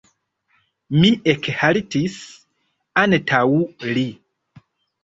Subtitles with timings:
[1.03, 2.17] Mi ekhaltis
[3.05, 3.47] antaŭ
[3.95, 4.09] li.